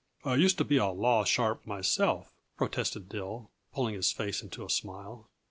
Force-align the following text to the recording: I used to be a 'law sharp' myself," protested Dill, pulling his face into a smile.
I 0.25 0.33
used 0.33 0.57
to 0.57 0.63
be 0.63 0.77
a 0.77 0.87
'law 0.87 1.25
sharp' 1.25 1.67
myself," 1.67 2.33
protested 2.57 3.07
Dill, 3.07 3.51
pulling 3.71 3.93
his 3.93 4.11
face 4.11 4.41
into 4.41 4.65
a 4.65 4.67
smile. 4.71 5.27